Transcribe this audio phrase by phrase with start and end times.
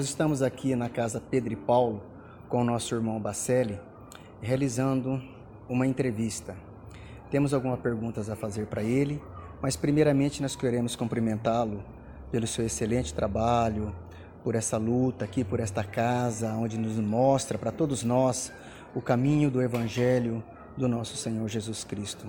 [0.00, 2.02] Nós estamos aqui na casa Pedro e Paulo
[2.48, 3.78] com o nosso irmão Bacelli,
[4.40, 5.22] realizando
[5.68, 6.56] uma entrevista.
[7.30, 9.22] Temos algumas perguntas a fazer para ele,
[9.60, 11.84] mas primeiramente nós queremos cumprimentá-lo
[12.32, 13.94] pelo seu excelente trabalho,
[14.42, 18.50] por essa luta aqui, por esta casa, onde nos mostra para todos nós
[18.94, 20.42] o caminho do Evangelho
[20.78, 22.26] do nosso Senhor Jesus Cristo.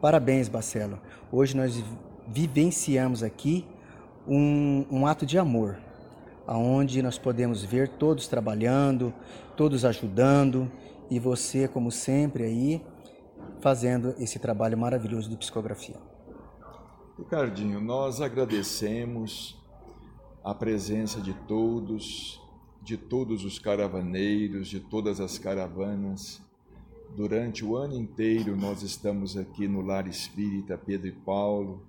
[0.00, 0.98] Parabéns, Bacelo.
[1.30, 1.84] Hoje nós
[2.26, 3.66] vivenciamos aqui
[4.26, 5.76] um, um ato de amor,
[6.46, 9.12] aonde nós podemos ver todos trabalhando,
[9.56, 10.70] todos ajudando
[11.10, 12.82] e você, como sempre, aí
[13.60, 15.96] fazendo esse trabalho maravilhoso de psicografia.
[17.18, 19.56] Ricardinho, nós agradecemos
[20.42, 22.40] a presença de todos,
[22.82, 26.42] de todos os caravaneiros, de todas as caravanas.
[27.16, 31.86] Durante o ano inteiro nós estamos aqui no Lar Espírita Pedro e Paulo,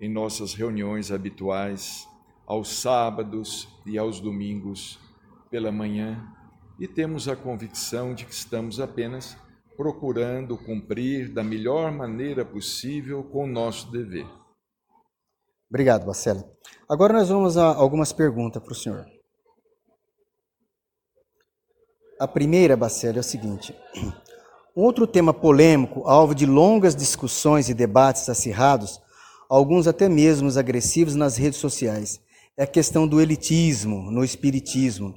[0.00, 2.08] em nossas reuniões habituais,
[2.46, 4.98] aos sábados e aos domingos
[5.50, 6.22] pela manhã,
[6.78, 9.36] e temos a convicção de que estamos apenas
[9.76, 14.26] procurando cumprir da melhor maneira possível com o nosso dever.
[15.68, 16.44] Obrigado, Marcelo.
[16.88, 19.06] Agora nós vamos a algumas perguntas para o senhor.
[22.20, 23.74] A primeira, Bacelli, é o seguinte:
[24.76, 29.00] um outro tema polêmico, alvo de longas discussões e debates acirrados,
[29.48, 32.20] alguns até mesmo agressivos nas redes sociais.
[32.56, 35.14] É a questão do elitismo no espiritismo.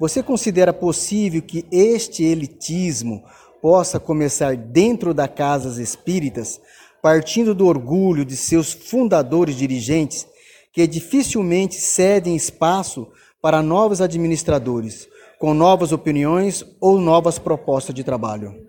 [0.00, 3.22] Você considera possível que este elitismo
[3.60, 6.58] possa começar dentro das casas espíritas,
[7.02, 10.26] partindo do orgulho de seus fundadores dirigentes,
[10.72, 13.06] que dificilmente cedem espaço
[13.42, 15.06] para novos administradores,
[15.38, 18.66] com novas opiniões ou novas propostas de trabalho?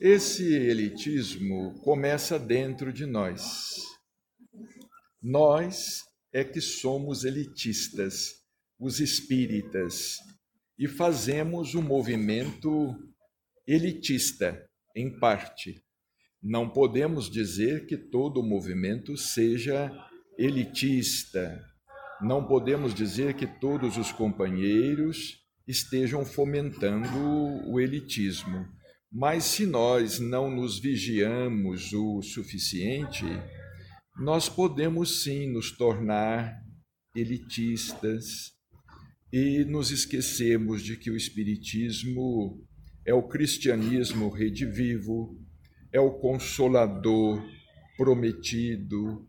[0.00, 3.42] Esse elitismo começa dentro de nós.
[5.22, 8.34] Nós é que somos elitistas,
[8.78, 10.16] os espíritas,
[10.78, 12.96] e fazemos um movimento
[13.66, 15.82] elitista, em parte.
[16.42, 19.92] Não podemos dizer que todo o movimento seja
[20.38, 21.62] elitista.
[22.22, 28.66] Não podemos dizer que todos os companheiros estejam fomentando o elitismo
[29.12, 33.24] mas se nós não nos vigiamos o suficiente,
[34.20, 36.62] nós podemos sim nos tornar
[37.16, 38.52] elitistas
[39.32, 42.62] e nos esquecemos de que o Espiritismo
[43.06, 45.40] é o cristianismo redivivo,
[45.90, 47.42] é o consolador
[47.96, 49.26] prometido,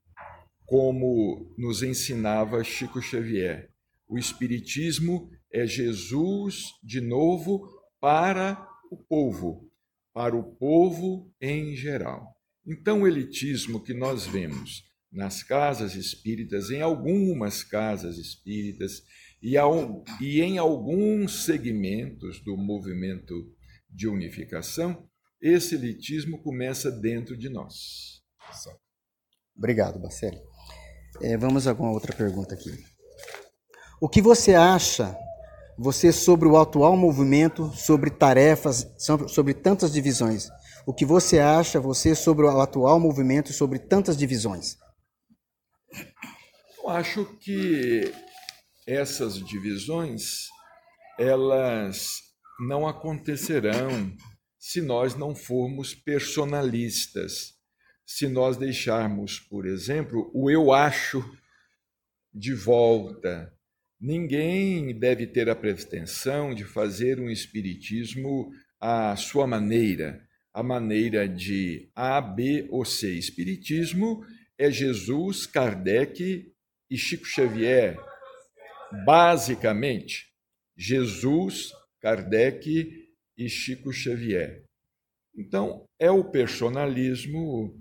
[0.66, 3.69] como nos ensinava Chico Xavier.
[4.09, 7.66] O Espiritismo é Jesus de novo
[7.97, 9.72] para o povo,
[10.13, 12.41] para o povo em geral.
[12.66, 19.04] Então, o elitismo que nós vemos nas casas espíritas, em algumas casas espíritas
[19.42, 19.56] e,
[20.22, 23.34] e em alguns segmentos do movimento
[23.90, 25.08] de unificação,
[25.42, 28.22] esse elitismo começa dentro de nós.
[29.58, 30.40] Obrigado, Bacelli.
[31.22, 32.72] É, vamos a alguma outra pergunta aqui.
[34.00, 35.18] O que você acha
[35.78, 38.88] você sobre o atual movimento, sobre tarefas,
[39.28, 40.48] sobre tantas divisões.
[40.86, 44.78] O que você acha, você, sobre o atual movimento, sobre tantas divisões?
[46.78, 48.12] Eu acho que
[48.88, 50.47] essas divisões,
[51.19, 52.09] elas
[52.59, 54.16] não acontecerão
[54.59, 57.53] se nós não formos personalistas.
[58.06, 61.24] Se nós deixarmos, por exemplo, o eu acho
[62.34, 63.53] de volta,
[64.02, 71.89] Ninguém deve ter a pretensão de fazer um espiritismo à sua maneira, a maneira de
[71.95, 73.13] A, B ou C.
[73.13, 74.25] Espiritismo
[74.57, 76.51] é Jesus, Kardec
[76.89, 77.98] e Chico Xavier.
[79.06, 80.27] Basicamente,
[80.77, 81.71] Jesus,
[82.01, 82.92] Kardec
[83.38, 84.63] e Chico Xavier.
[85.36, 87.74] Então, é o personalismo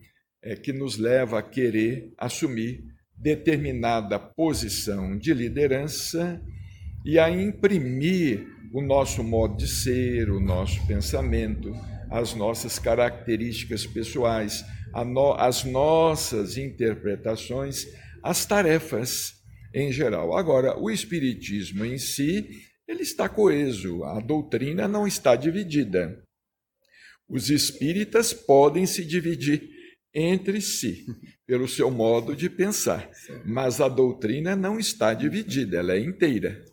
[0.43, 2.84] é, que nos leva a querer assumir
[3.16, 6.40] determinada posição de liderança
[7.05, 11.73] e a imprimir o nosso modo de ser, o nosso pensamento,
[12.11, 14.65] as nossas características pessoais,
[15.07, 17.87] no, as nossas interpretações,
[18.23, 19.35] as tarefas
[19.75, 20.37] em geral.
[20.37, 22.49] Agora, o espiritismo em si,
[22.87, 26.23] ele está coeso, a doutrina não está dividida.
[27.29, 29.62] Os espíritas podem se dividir
[30.12, 31.07] entre si,
[31.47, 33.09] pelo seu modo de pensar.
[33.45, 36.65] Mas a doutrina não está dividida, ela é inteira.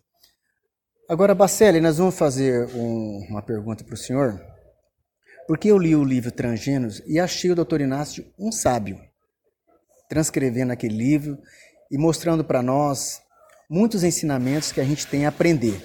[1.07, 4.41] Agora, Bacelli, nós vamos fazer um, uma pergunta para o senhor.
[5.47, 8.99] Porque eu li o livro Transgêneros e achei o doutor Inácio um sábio,
[10.09, 11.37] transcrevendo aquele livro
[11.89, 13.21] e mostrando para nós
[13.69, 15.81] muitos ensinamentos que a gente tem a aprender.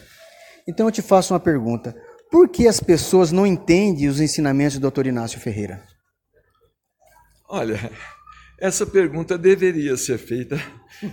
[0.67, 1.95] Então eu te faço uma pergunta:
[2.31, 5.07] por que as pessoas não entendem os ensinamentos do Dr.
[5.07, 5.83] Inácio Ferreira?
[7.49, 7.79] Olha,
[8.59, 10.57] essa pergunta deveria ser feita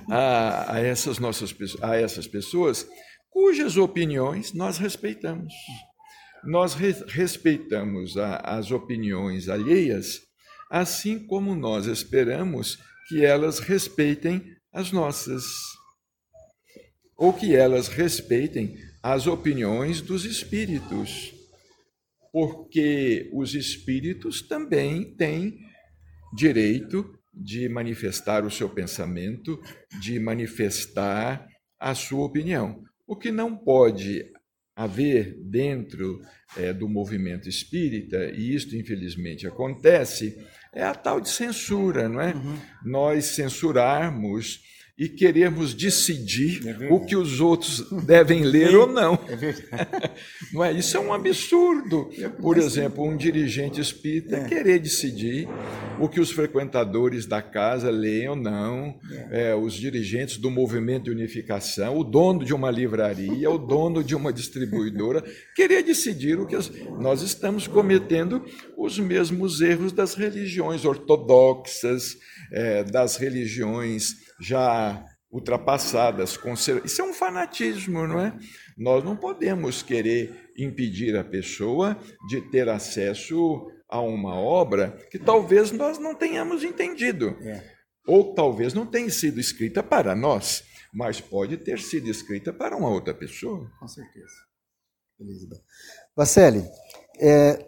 [0.09, 2.87] a, a, essas nossas a essas pessoas
[3.29, 5.53] cujas opiniões nós respeitamos.
[6.43, 10.21] Nós re, respeitamos a, as opiniões alheias,
[10.69, 12.77] assim como nós esperamos
[13.07, 15.43] que elas respeitem as nossas,
[17.17, 21.33] ou que elas respeitem as opiniões dos espíritos,
[22.31, 25.57] porque os espíritos também têm
[26.33, 29.59] direito de manifestar o seu pensamento,
[29.99, 31.47] de manifestar
[31.79, 32.83] a sua opinião.
[33.07, 34.31] O que não pode
[34.79, 36.21] haver dentro
[36.55, 40.39] é, do movimento espírita, e isto infelizmente acontece,
[40.73, 42.33] é a tal de censura, não é?
[42.33, 42.57] Uhum.
[42.85, 44.63] Nós censurarmos
[44.99, 49.13] e queremos decidir é o que os outros devem ler ou não.
[49.13, 50.11] É
[50.51, 50.73] não é?
[50.73, 52.09] Isso é um absurdo.
[52.41, 54.47] Por exemplo, um dirigente espírita é.
[54.49, 55.47] querer decidir
[55.97, 58.99] o que os frequentadores da casa leem ou não,
[59.31, 59.51] é.
[59.51, 59.55] é.
[59.55, 64.33] os dirigentes do movimento de unificação, o dono de uma livraria, o dono de uma
[64.33, 65.23] distribuidora,
[65.55, 66.69] querer decidir o que as...
[66.99, 68.43] nós estamos cometendo
[68.77, 72.17] os mesmos erros das religiões ortodoxas,
[72.51, 76.39] é, das religiões já ultrapassadas.
[76.83, 78.37] Isso é um fanatismo, não é?
[78.77, 81.97] Nós não podemos querer impedir a pessoa
[82.27, 87.37] de ter acesso a uma obra que talvez nós não tenhamos entendido.
[87.41, 87.63] É.
[88.07, 90.63] Ou talvez não tenha sido escrita para nós,
[90.93, 93.69] mas pode ter sido escrita para uma outra pessoa.
[93.79, 94.49] Com certeza.
[96.15, 96.63] Vasseli,
[97.19, 97.59] é,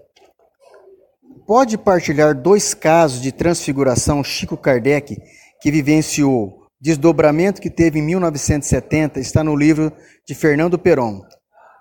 [1.45, 5.17] pode partilhar dois casos de transfiguração Chico Kardec
[5.61, 9.93] que vivenciou desdobramento que teve em 1970 está no livro
[10.27, 11.21] de Fernando Peron.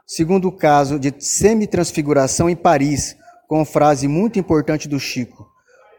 [0.06, 3.17] Segundo o caso de semi-transfiguração em Paris,
[3.49, 5.49] com frase muito importante do Chico.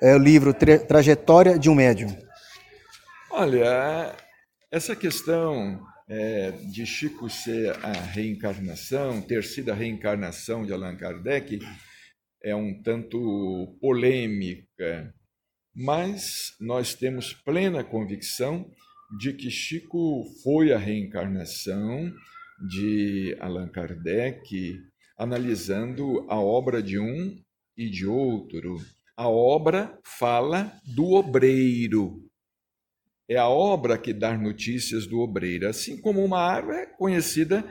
[0.01, 2.15] É o livro Trajetória de um Médium.
[3.31, 4.15] Olha,
[4.71, 11.59] essa questão é, de Chico ser a reencarnação, ter sido a reencarnação de Allan Kardec,
[12.44, 15.13] é um tanto polêmica,
[15.74, 18.69] mas nós temos plena convicção
[19.18, 22.13] de que Chico foi a reencarnação
[22.69, 24.81] de Allan Kardec,
[25.18, 27.38] analisando a obra de um
[27.75, 28.78] e de outro.
[29.18, 32.24] A obra fala do obreiro.
[33.30, 37.64] É a obra que dá notícias do obreiro, assim como uma árvore é conhecida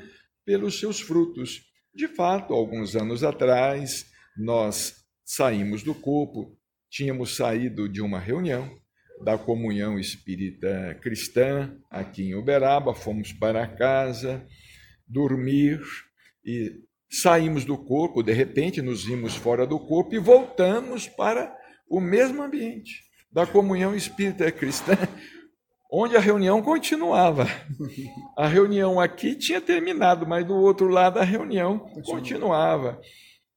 [0.44, 1.62] pelos seus frutos.
[1.94, 6.56] De fato, alguns anos atrás, nós saímos do corpo,
[6.88, 8.79] tínhamos saído de uma reunião
[9.22, 14.46] da Comunhão Espírita Cristã aqui em Uberaba, fomos para casa
[15.06, 15.80] dormir
[16.44, 16.72] e
[17.10, 21.52] saímos do corpo, de repente nos vimos fora do corpo e voltamos para
[21.88, 23.02] o mesmo ambiente
[23.32, 24.96] da Comunhão Espírita Cristã,
[25.92, 27.46] onde a reunião continuava.
[28.36, 33.00] A reunião aqui tinha terminado, mas do outro lado a reunião continuava.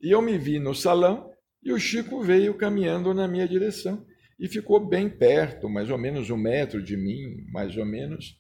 [0.02, 1.30] E eu me vi no salão
[1.64, 4.04] e o Chico veio caminhando na minha direção
[4.44, 8.38] e ficou bem perto, mais ou menos um metro de mim, mais ou menos.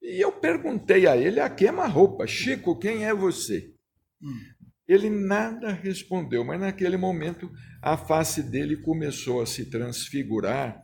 [0.00, 3.70] E eu perguntei a ele a queima-roupa, Chico, quem é você?
[4.22, 4.34] Hum.
[4.88, 7.50] Ele nada respondeu, mas naquele momento
[7.82, 10.82] a face dele começou a se transfigurar,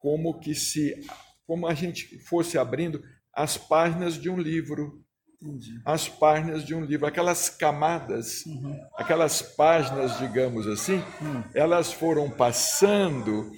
[0.00, 0.98] como que se,
[1.46, 3.04] como a gente fosse abrindo
[3.34, 5.04] as páginas de um livro.
[5.42, 5.78] Entendi.
[5.84, 8.80] As páginas de um livro, aquelas camadas, uhum.
[8.96, 11.44] aquelas páginas, digamos assim, uhum.
[11.54, 13.52] elas foram passando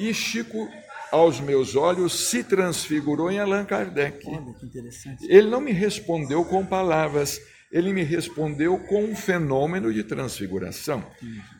[0.00, 0.66] e Chico,
[1.12, 4.26] aos meus olhos, se transfigurou em Allan Kardec.
[4.26, 5.26] Olha que interessante.
[5.28, 7.38] Ele não me respondeu com palavras,
[7.70, 11.04] ele me respondeu com um fenômeno de transfiguração.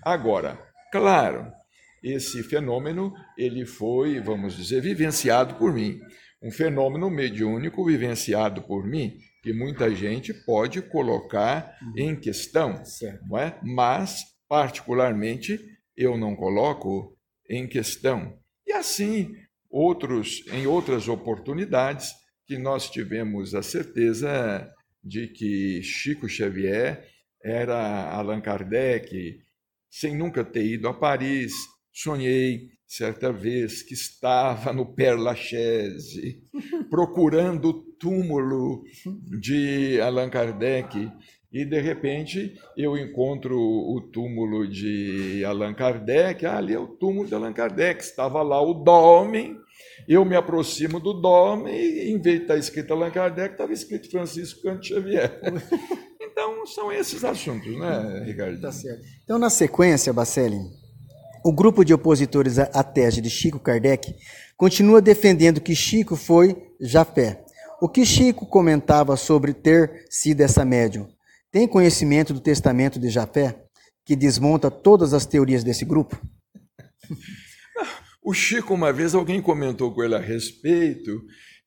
[0.03, 0.59] Agora,
[0.91, 1.53] claro,
[2.03, 6.01] esse fenômeno ele foi, vamos dizer, vivenciado por mim.
[6.43, 11.93] Um fenômeno mediúnico vivenciado por mim, que muita gente pode colocar uhum.
[11.95, 13.23] em questão, certo.
[13.29, 13.59] não é?
[13.63, 15.61] Mas particularmente
[15.95, 17.15] eu não coloco
[17.51, 18.39] em questão.
[18.65, 19.35] E assim,
[19.69, 22.13] outros em outras oportunidades
[22.47, 27.05] que nós tivemos a certeza de que Chico Xavier
[27.43, 29.41] era Allan Kardec,
[29.91, 31.53] sem nunca ter ido a Paris,
[31.93, 36.43] sonhei certa vez que estava no Père Lachaise,
[36.91, 38.83] procurando o túmulo
[39.41, 41.11] de Allan Kardec
[41.53, 47.27] E de repente eu encontro o túmulo de Allan Kardec, ah, ali é o túmulo
[47.27, 49.57] de Allan Kardec, estava lá o Dolmen,
[50.09, 54.11] eu me aproximo do Dolmen e em vez de estar escrito Allan Kardec, estava escrito
[54.11, 55.41] Francisco Canto Xavier.
[56.33, 58.61] Então são esses assuntos, né, Ricardo?
[58.61, 59.03] Tá certo.
[59.25, 60.59] Então na sequência, Bacelli,
[61.45, 64.15] o grupo de opositores à tese de Chico Kardec
[64.57, 67.45] continua defendendo que Chico foi Jafé.
[67.81, 71.09] O que Chico comentava sobre ter sido essa médium?
[71.53, 73.65] Tem conhecimento do testamento de Jafé,
[74.05, 76.21] que desmonta todas as teorias desse grupo?
[78.23, 81.23] O Chico, uma vez, alguém comentou com ele a respeito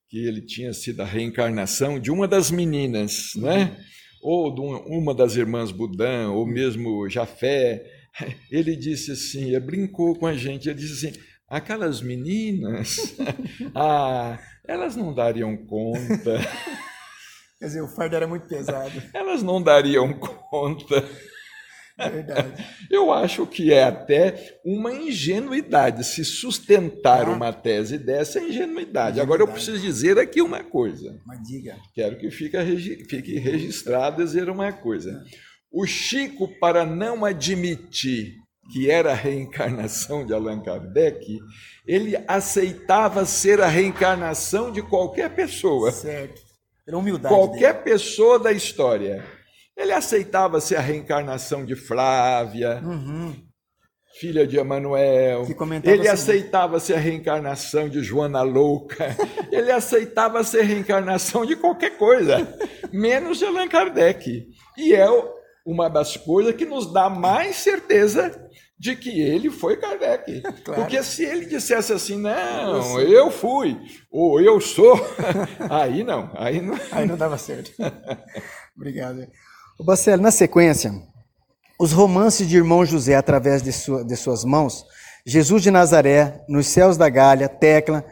[0.07, 3.75] que ele tinha sido a reencarnação de uma das meninas, né?
[4.23, 7.83] ou de uma das irmãs Budan, ou mesmo Jafé.
[8.49, 13.17] Ele disse assim, ele brincou com a gente, ele disse assim, aquelas meninas,
[13.75, 16.39] ah, elas não dariam conta.
[17.63, 18.91] Quer dizer, o fardo era muito pesado.
[19.15, 21.01] Elas não dariam conta.
[21.97, 22.61] Verdade.
[22.91, 27.31] Eu acho que é até uma ingenuidade se sustentar ah.
[27.31, 29.21] uma tese dessa é ingenuidade.
[29.21, 31.17] Agora eu preciso dizer aqui uma coisa.
[31.25, 31.77] Mas diga.
[31.95, 32.57] Quero que fique,
[33.05, 35.23] fique registrado dizer uma coisa.
[35.71, 38.33] O Chico, para não admitir
[38.73, 41.39] que era a reencarnação de Allan Kardec,
[41.87, 45.93] ele aceitava ser a reencarnação de qualquer pessoa.
[45.93, 46.42] Certo.
[46.87, 47.33] Humildade.
[47.33, 47.83] Qualquer dele.
[47.83, 49.23] pessoa da história.
[49.75, 53.35] Ele aceitava ser a reencarnação de Flávia, uhum.
[54.19, 55.45] filha de Emanuel.
[55.83, 59.15] Ele assim, aceitava ser a reencarnação de Joana Louca.
[59.51, 62.47] ele aceitava ser a reencarnação de qualquer coisa,
[62.91, 64.47] menos de Allan Kardec.
[64.77, 65.07] E é
[65.65, 70.41] uma das coisas que nos dá mais certeza de que ele foi Kardec.
[70.63, 70.81] Claro.
[70.81, 73.77] Porque se ele dissesse assim, não, eu fui,
[74.11, 74.95] ou eu sou,
[75.69, 76.77] aí não, aí não.
[76.91, 77.71] Aí não dava certo.
[78.75, 79.27] Obrigado.
[79.79, 80.91] O Bacelli, na sequência,
[81.79, 84.85] os romances de irmão José através de, sua, de suas mãos,
[85.25, 88.05] Jesus de Nazaré, Nos Céus da Galha, Tecla,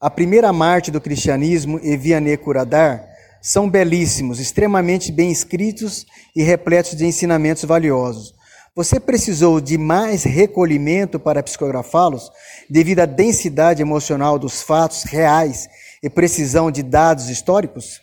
[0.00, 3.06] A Primeira Marte do Cristianismo e Vianney Curadar,
[3.44, 8.34] são belíssimos, extremamente bem escritos e repletos de ensinamentos valiosos.
[8.74, 12.30] Você precisou de mais recolhimento para psicografá-los
[12.70, 15.68] devido à densidade emocional dos fatos reais
[16.02, 18.00] e precisão de dados históricos?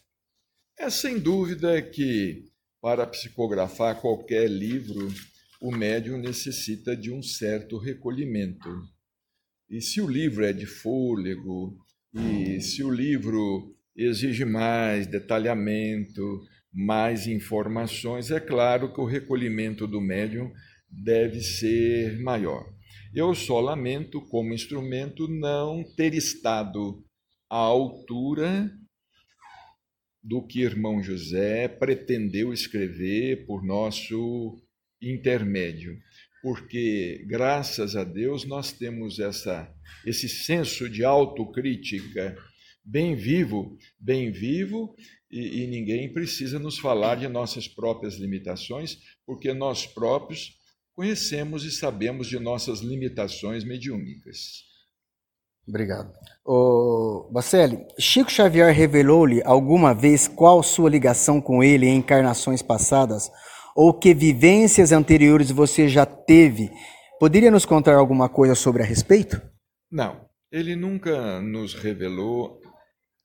[0.78, 2.46] É sem dúvida que
[2.80, 5.12] para psicografar qualquer livro,
[5.60, 8.70] o médium necessita de um certo recolhimento.
[9.68, 11.76] E se o livro é de fôlego,
[12.14, 16.42] e se o livro exige mais detalhamento,
[16.74, 20.52] mais informações, é claro que o recolhimento do médium
[20.90, 22.66] deve ser maior.
[23.14, 27.04] Eu só lamento, como instrumento, não ter estado
[27.50, 28.72] à altura
[30.24, 34.62] do que irmão José pretendeu escrever por nosso
[35.02, 35.98] intermédio,
[36.42, 39.74] porque graças a Deus nós temos essa
[40.06, 42.38] esse senso de autocrítica
[42.84, 44.96] bem vivo, bem vivo
[45.30, 50.58] e, e ninguém precisa nos falar de nossas próprias limitações, porque nós próprios
[50.94, 54.70] conhecemos e sabemos de nossas limitações mediúnicas.
[55.68, 56.12] Obrigado.
[56.46, 63.32] O Bacelli, Chico Xavier revelou-lhe alguma vez qual sua ligação com ele em encarnações passadas
[63.76, 66.72] ou que vivências anteriores você já teve?
[67.20, 69.42] Poderia nos contar alguma coisa sobre a respeito?
[69.90, 72.61] Não, ele nunca nos revelou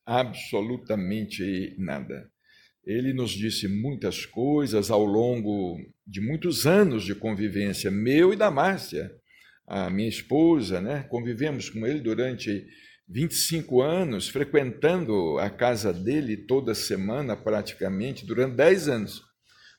[0.07, 2.31] absolutamente nada.
[2.85, 8.49] Ele nos disse muitas coisas ao longo de muitos anos de convivência, meu e da
[8.49, 9.11] Márcia,
[9.67, 11.05] a minha esposa, né?
[11.11, 12.65] Convivemos com ele durante
[13.09, 19.23] 25 anos, frequentando a casa dele toda semana, praticamente, durante 10 anos.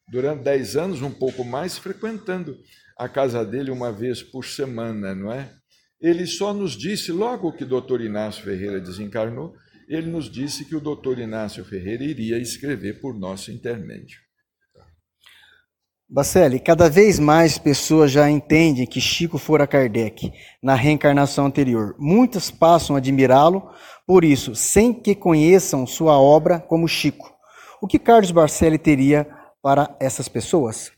[0.09, 2.57] Durante 10 anos, um pouco mais, frequentando
[2.97, 5.49] a casa dele uma vez por semana, não é?
[6.01, 9.55] Ele só nos disse, logo que o doutor Inácio Ferreira desencarnou,
[9.87, 14.19] ele nos disse que o doutor Inácio Ferreira iria escrever por nosso intermédio.
[16.09, 20.31] Bacelli, cada vez mais pessoas já entendem que Chico fora Kardec
[20.63, 21.95] na reencarnação anterior.
[21.99, 23.69] Muitas passam a admirá-lo
[24.05, 27.35] por isso, sem que conheçam sua obra como Chico.
[27.81, 29.27] O que Carlos Barcelli teria
[29.61, 30.91] para essas pessoas?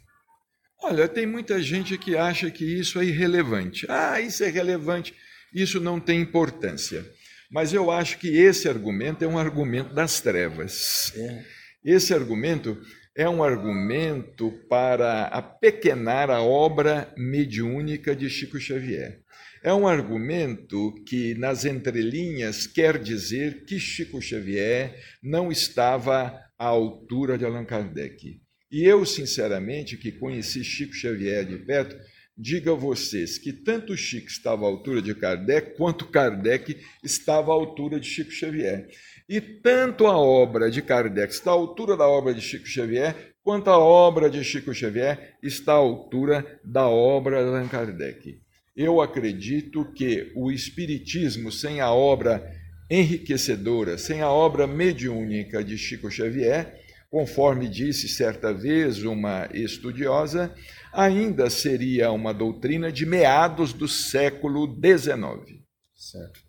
[0.82, 3.88] Olha, tem muita gente que acha que isso é irrelevante.
[3.90, 5.16] Ah, isso é relevante,
[5.54, 7.04] isso não tem importância.
[7.50, 11.12] Mas eu acho que esse argumento é um argumento das trevas.
[11.16, 11.44] É.
[11.84, 12.80] Esse argumento
[13.16, 19.22] é um argumento para apequenar a obra mediúnica de Chico Xavier.
[19.64, 27.38] É um argumento que, nas entrelinhas, quer dizer que Chico Xavier não estava à altura
[27.38, 28.40] de Allan Kardec.
[28.72, 31.98] E eu, sinceramente, que conheci Chico Xavier de perto,
[32.40, 37.54] digo a vocês que tanto Chico estava à altura de Kardec, quanto Kardec estava à
[37.54, 38.88] altura de Chico Xavier.
[39.28, 43.70] E tanto a obra de Kardec está à altura da obra de Chico Xavier, quanto
[43.70, 48.40] a obra de Chico Xavier está à altura da obra de Allan Kardec.
[48.74, 52.56] Eu acredito que o Espiritismo, sem a obra
[52.90, 56.79] enriquecedora, sem a obra mediúnica de Chico Xavier,
[57.10, 60.54] conforme disse certa vez uma estudiosa,
[60.94, 65.60] ainda seria uma doutrina de meados do século XIX.
[65.96, 66.40] Certo.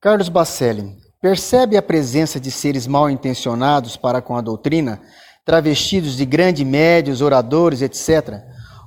[0.00, 5.00] Carlos Bacelli, percebe a presença de seres mal intencionados para com a doutrina,
[5.44, 8.40] travestidos de grandes médios, oradores, etc.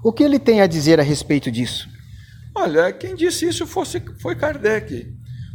[0.03, 1.87] O que ele tem a dizer a respeito disso?
[2.55, 5.13] Olha, quem disse isso fosse, foi Kardec.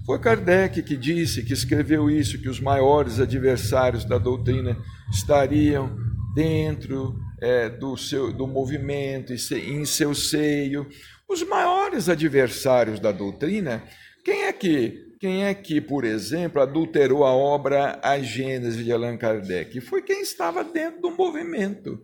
[0.08, 4.74] Foi Kardec que disse, que escreveu isso, que os maiores adversários da doutrina
[5.12, 5.94] estariam
[6.34, 10.86] dentro é, do, seu, do movimento, em seu seio.
[11.28, 13.84] Os maiores adversários da doutrina,
[14.24, 19.18] quem é que, quem é que, por exemplo, adulterou a obra A Gênese de Allan
[19.18, 19.78] Kardec?
[19.82, 22.00] Foi quem estava dentro do movimento.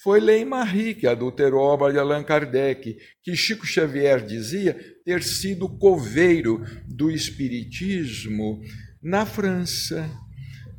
[0.00, 5.24] Foi Lei Marie que adulterou a obra de Allan Kardec, que Chico Xavier dizia ter
[5.24, 8.62] sido coveiro do Espiritismo
[9.02, 10.08] na França.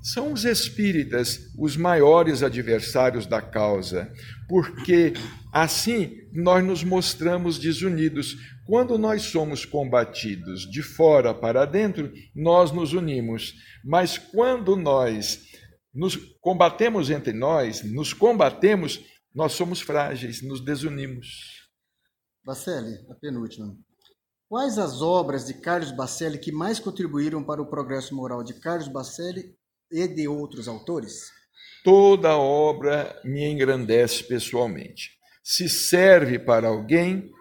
[0.02, 4.10] São os espíritas os maiores adversários da causa,
[4.48, 5.12] porque
[5.52, 8.38] assim nós nos mostramos desunidos.
[8.66, 13.54] Quando nós somos combatidos de fora para dentro, nós nos unimos.
[13.84, 15.42] Mas quando nós
[15.94, 19.04] nos combatemos entre nós, nos combatemos,
[19.34, 21.70] nós somos frágeis, nos desunimos.
[22.44, 23.76] Bacelli, a penúltima.
[24.48, 28.88] Quais as obras de Carlos Bacelli que mais contribuíram para o progresso moral de Carlos
[28.88, 29.56] Bacelli
[29.92, 31.30] e de outros autores?
[31.84, 35.12] Toda obra me engrandece pessoalmente.
[35.44, 37.32] Se serve para alguém,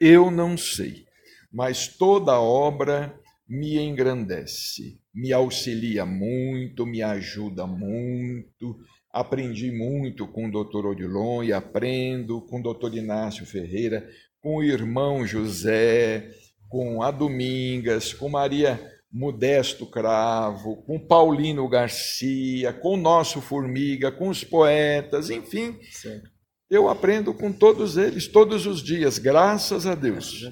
[0.00, 1.04] eu não sei,
[1.52, 8.76] mas toda obra me engrandece, me auxilia muito, me ajuda muito.
[9.10, 14.06] Aprendi muito com o doutor Odilon e aprendo com o doutor Inácio Ferreira,
[14.40, 16.30] com o irmão José,
[16.68, 18.78] com a Domingas, com Maria
[19.10, 25.78] Modesto Cravo, com Paulino Garcia, com o nosso Formiga, com os poetas, enfim.
[25.90, 26.30] Certo.
[26.70, 30.44] Eu aprendo com todos eles todos os dias, graças a Deus.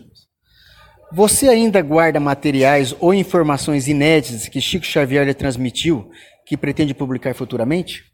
[1.13, 6.11] Você ainda guarda materiais ou informações inéditas que Chico Xavier lhe transmitiu,
[6.47, 8.05] que pretende publicar futuramente?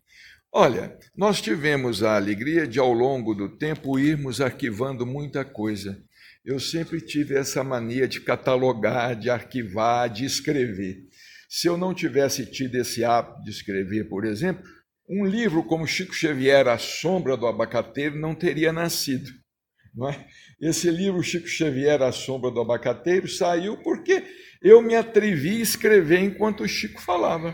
[0.52, 5.96] Olha, nós tivemos a alegria de, ao longo do tempo, irmos arquivando muita coisa
[6.44, 11.06] eu sempre tive essa mania de catalogar, de arquivar, de escrever.
[11.48, 14.64] Se eu não tivesse tido esse hábito de escrever, por exemplo,
[15.08, 19.30] um livro como Chico Xavier, A Sombra do Abacateiro, não teria nascido.
[19.94, 20.26] Não é?
[20.62, 24.22] Esse livro, Chico Xavier, A Sombra do Abacateiro, saiu porque
[24.62, 27.52] eu me atrevi a escrever enquanto o Chico falava.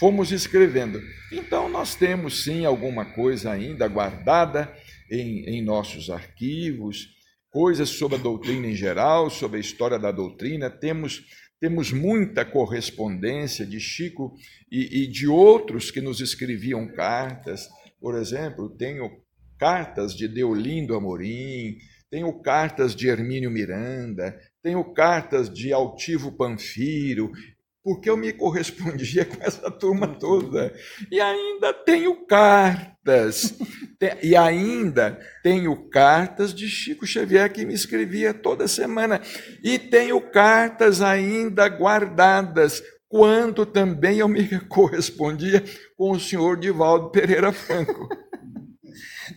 [0.00, 1.00] Fomos escrevendo.
[1.30, 4.76] Então, nós temos sim alguma coisa ainda guardada
[5.08, 7.10] em, em nossos arquivos,
[7.48, 10.68] coisas sobre a doutrina em geral, sobre a história da doutrina.
[10.68, 11.22] Temos,
[11.60, 14.34] temos muita correspondência de Chico
[14.68, 17.68] e, e de outros que nos escreviam cartas.
[18.00, 19.08] Por exemplo, tenho
[19.56, 21.78] cartas de Deolindo Amorim,
[22.12, 27.32] tenho cartas de Hermínio Miranda, tenho cartas de Altivo Panfiro,
[27.82, 30.74] porque eu me correspondia com essa turma toda.
[31.10, 33.54] E ainda tenho cartas,
[34.22, 39.22] e ainda tenho cartas de Chico Xavier que me escrevia toda semana.
[39.64, 45.64] E tenho cartas ainda guardadas, quanto também eu me correspondia
[45.96, 48.06] com o senhor Divaldo Pereira Franco.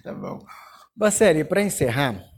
[0.03, 0.45] tá bom.
[0.93, 2.34] Bacelli, para encerrar,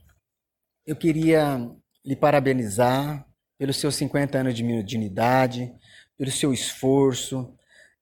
[0.87, 1.69] eu queria
[2.03, 3.25] lhe parabenizar
[3.59, 5.69] pelos seus 50 anos de mediunidade,
[6.17, 7.53] pelo seu esforço,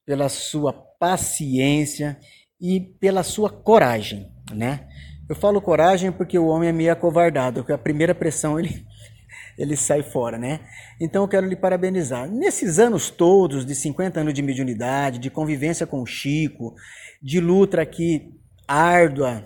[0.05, 2.19] pela sua paciência
[2.61, 4.87] e pela sua coragem, né?
[5.27, 8.85] Eu falo coragem porque o homem é meio acovardado, porque a primeira pressão ele
[9.57, 10.59] ele sai fora, né?
[11.01, 12.29] Então eu quero lhe parabenizar.
[12.29, 16.75] Nesses anos todos, de 50 anos de mediunidade, de convivência com o Chico,
[17.19, 18.31] de luta aqui
[18.67, 19.45] árdua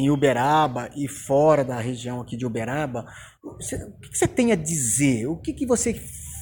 [0.00, 3.06] em Uberaba e fora da região aqui de Uberaba,
[3.42, 5.26] o que você tem a dizer?
[5.26, 5.94] O que, que você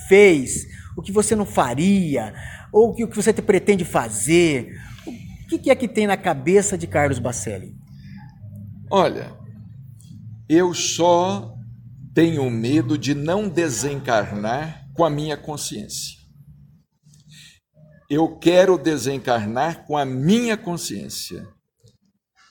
[0.09, 0.67] fez?
[0.99, 2.35] o que você não faria,
[2.73, 4.77] ou o que você pretende fazer.
[5.07, 7.77] O que é que tem na cabeça de Carlos Bacelli?
[8.91, 9.33] Olha,
[10.49, 11.55] eu só
[12.13, 16.19] tenho medo de não desencarnar com a minha consciência.
[18.11, 21.47] Eu quero desencarnar com a minha consciência.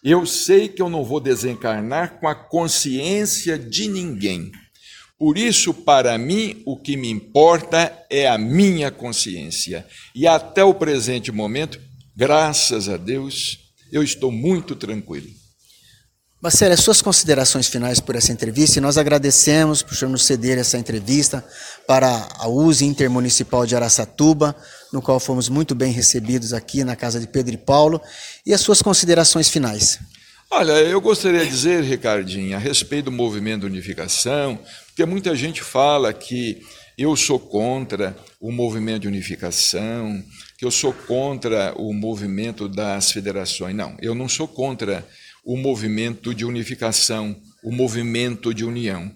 [0.04, 4.52] Eu sei que eu não vou desencarnar com a consciência de ninguém.
[5.18, 9.86] Por isso, para mim, o que me importa é a minha consciência.
[10.14, 11.80] E até o presente momento,
[12.16, 13.58] graças a Deus,
[13.92, 15.28] eu estou muito tranquilo.
[16.40, 21.44] Marcelo, suas considerações finais por essa entrevista e nós agradecemos por nos ceder essa entrevista
[21.88, 24.56] para a USE Intermunicipal de Araçatuba,
[24.92, 28.02] no qual fomos muito bem recebidos aqui na casa de Pedro e Paulo,
[28.46, 30.00] e as suas considerações finais.
[30.50, 35.62] Olha, eu gostaria de dizer, Ricardinho, a respeito do movimento de unificação, porque muita gente
[35.62, 36.62] fala que
[36.98, 40.24] eu sou contra o movimento de unificação,
[40.58, 43.76] que eu sou contra o movimento das federações.
[43.76, 45.06] Não, eu não sou contra
[45.46, 49.12] o movimento de unificação, o movimento de união.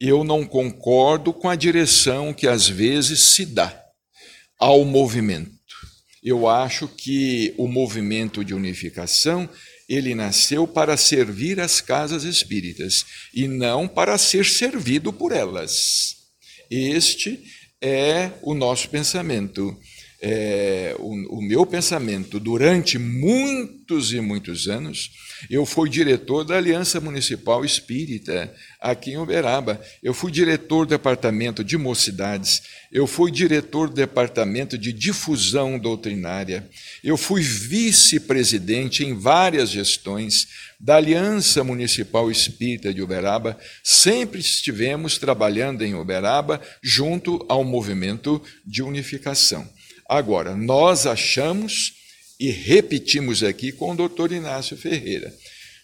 [0.00, 3.79] Eu não concordo com a direção que às vezes se dá
[4.60, 5.50] ao movimento.
[6.22, 9.48] Eu acho que o movimento de unificação
[9.88, 16.14] ele nasceu para servir as casas espíritas e não para ser servido por elas.
[16.70, 17.42] Este
[17.80, 19.76] é o nosso pensamento
[20.22, 25.10] é, o, o, meu pensamento durante muitos e muitos anos.
[25.48, 29.80] Eu fui diretor da Aliança Municipal Espírita aqui em Uberaba.
[30.02, 32.62] Eu fui diretor do departamento de mocidades.
[32.92, 36.68] Eu fui diretor do departamento de difusão doutrinária.
[37.02, 43.58] Eu fui vice-presidente em várias gestões da Aliança Municipal Espírita de Uberaba.
[43.82, 49.66] Sempre estivemos trabalhando em Uberaba junto ao movimento de unificação.
[50.10, 51.92] Agora, nós achamos
[52.40, 55.32] e repetimos aqui com o doutor Inácio Ferreira.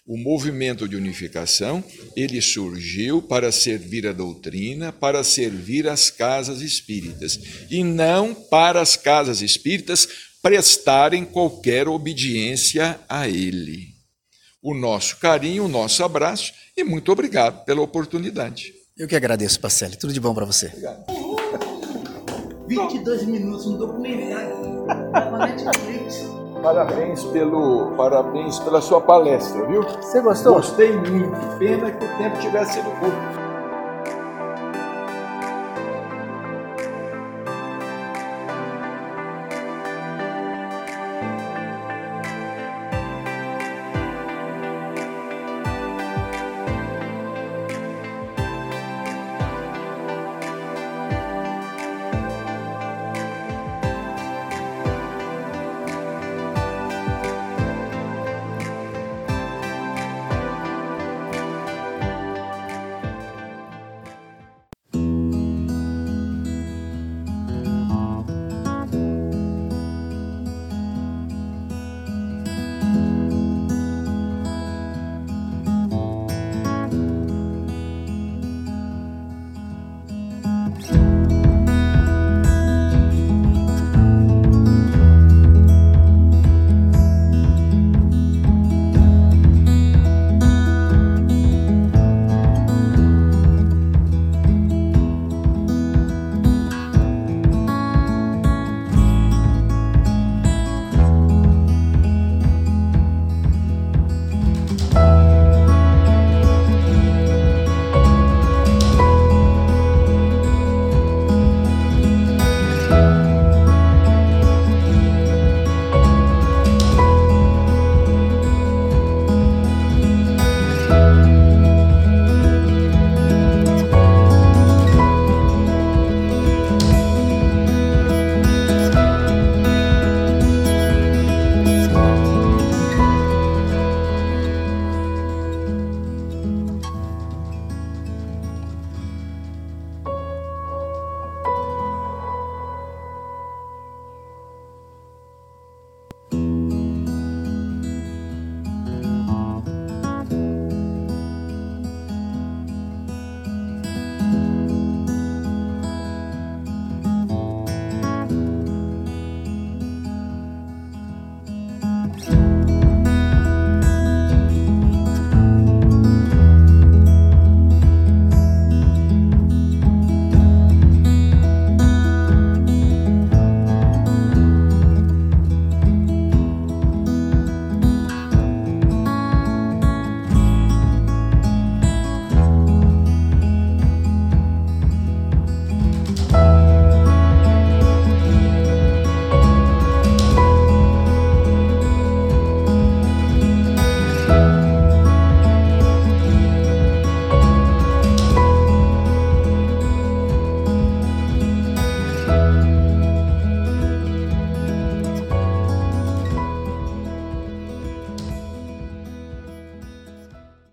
[0.05, 1.83] O movimento de unificação,
[2.17, 7.39] ele surgiu para servir a doutrina, para servir as casas espíritas,
[7.71, 10.09] e não para as casas espíritas
[10.43, 13.95] prestarem qualquer obediência a ele.
[14.61, 18.75] O nosso carinho, o nosso abraço e muito obrigado pela oportunidade.
[18.99, 19.97] Eu que agradeço, Pacelli.
[19.97, 20.67] Tudo de bom para você.
[20.67, 21.76] Obrigado.
[22.67, 24.87] 22 minutos, um documentário
[25.39, 26.31] Netflix.
[26.63, 29.83] Parabéns, pelo, parabéns pela sua palestra, viu?
[29.83, 30.55] Você gostou?
[30.55, 31.59] Gostei muito.
[31.59, 33.36] Pena que o tempo tivesse sido curto.